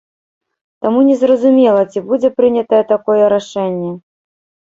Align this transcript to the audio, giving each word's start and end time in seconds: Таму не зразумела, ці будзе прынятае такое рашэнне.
Таму 0.83 1.01
не 1.09 1.17
зразумела, 1.23 1.81
ці 1.93 2.03
будзе 2.09 2.29
прынятае 2.39 2.81
такое 2.93 3.19
рашэнне. 3.35 3.91